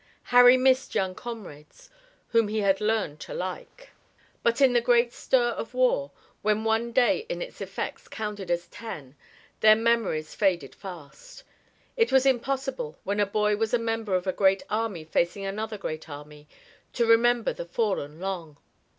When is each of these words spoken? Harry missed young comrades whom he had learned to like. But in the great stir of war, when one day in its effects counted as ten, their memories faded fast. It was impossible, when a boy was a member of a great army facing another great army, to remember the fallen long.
Harry 0.33 0.57
missed 0.57 0.95
young 0.95 1.13
comrades 1.13 1.91
whom 2.29 2.47
he 2.47 2.61
had 2.61 2.81
learned 2.81 3.19
to 3.19 3.35
like. 3.35 3.91
But 4.41 4.59
in 4.59 4.73
the 4.73 4.81
great 4.81 5.13
stir 5.13 5.49
of 5.49 5.75
war, 5.75 6.09
when 6.41 6.63
one 6.63 6.91
day 6.91 7.27
in 7.29 7.39
its 7.39 7.61
effects 7.61 8.07
counted 8.07 8.49
as 8.49 8.65
ten, 8.65 9.15
their 9.59 9.75
memories 9.75 10.33
faded 10.33 10.73
fast. 10.73 11.43
It 11.95 12.11
was 12.11 12.25
impossible, 12.25 12.97
when 13.03 13.19
a 13.19 13.27
boy 13.27 13.57
was 13.57 13.75
a 13.75 13.77
member 13.77 14.15
of 14.15 14.25
a 14.25 14.33
great 14.33 14.63
army 14.71 15.03
facing 15.03 15.45
another 15.45 15.77
great 15.77 16.09
army, 16.09 16.47
to 16.93 17.05
remember 17.05 17.53
the 17.53 17.65
fallen 17.65 18.19
long. 18.19 18.57